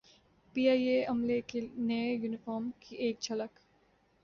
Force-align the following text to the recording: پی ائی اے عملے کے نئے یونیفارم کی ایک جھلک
پی 0.55 0.67
ائی 0.69 0.87
اے 0.87 1.03
عملے 1.05 1.39
کے 1.41 1.59
نئے 1.77 2.11
یونیفارم 2.13 2.69
کی 2.79 2.95
ایک 2.95 3.19
جھلک 3.21 3.59